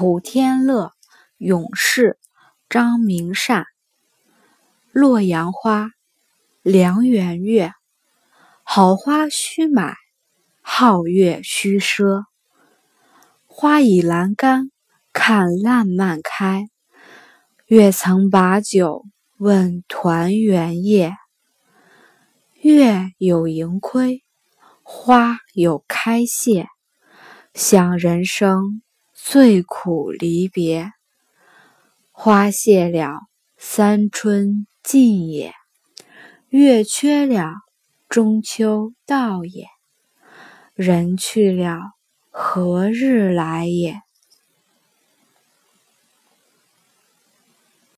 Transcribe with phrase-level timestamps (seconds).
[0.00, 0.92] 普天乐，
[1.38, 2.20] 勇士，
[2.68, 3.66] 张明善。
[4.92, 5.90] 洛阳花，
[6.62, 7.72] 梁元月。
[8.62, 9.96] 好花须买，
[10.62, 12.26] 好月须赊。
[13.48, 14.70] 花倚栏杆，
[15.12, 16.68] 看烂漫开。
[17.66, 19.04] 月曾把酒
[19.38, 21.16] 问团圆夜。
[22.62, 24.22] 月有盈亏，
[24.84, 26.68] 花有开谢。
[27.52, 28.80] 想人生。
[29.20, 30.92] 最苦离别，
[32.12, 33.10] 花谢了，
[33.58, 35.50] 三春尽也；
[36.48, 37.50] 月缺了，
[38.08, 39.66] 中秋到也。
[40.72, 41.78] 人去了，
[42.30, 44.00] 何日来也？